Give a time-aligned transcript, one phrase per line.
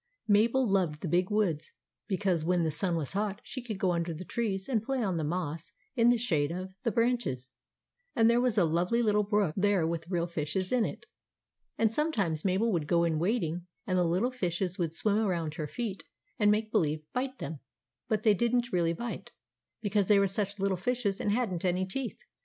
[0.27, 1.73] Mabel loved the big woods
[2.07, 4.73] because when the sun was hot she could go under the 2 THE ADVENTURES OF
[4.73, 7.51] MABEL trees and play on the moss in the shade of the branches;
[8.15, 11.05] and there was a lovely little brook there with real fishes in it,
[11.77, 15.53] and some times Mabel would go in wading, and the little fishes would swim around
[15.53, 16.03] her feet
[16.39, 17.59] and make believe bite them;
[18.07, 19.31] but they did n't really bite,
[19.83, 22.17] because they were such little fishes and had n't any teeth.